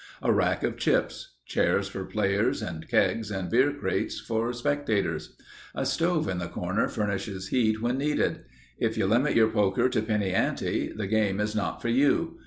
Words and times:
A 0.23 0.33
rack 0.33 0.63
of 0.63 0.77
chips. 0.77 1.35
Chairs 1.45 1.87
for 1.87 2.03
players 2.05 2.63
and 2.63 2.89
kegs 2.89 3.29
and 3.29 3.51
beer 3.51 3.71
crates 3.71 4.19
for 4.19 4.51
spectators. 4.51 5.37
A 5.75 5.85
stove 5.85 6.27
in 6.27 6.39
the 6.39 6.47
corner 6.47 6.87
furnishes 6.87 7.49
heat 7.49 7.83
when 7.83 7.99
needed. 7.99 8.39
If 8.79 8.97
you 8.97 9.05
limit 9.05 9.35
your 9.35 9.49
poker 9.49 9.89
to 9.89 10.01
penny 10.01 10.31
ante, 10.33 10.91
the 10.91 11.05
game 11.05 11.39
is 11.39 11.55
not 11.55 11.83
for 11.83 11.89
you. 11.89 12.39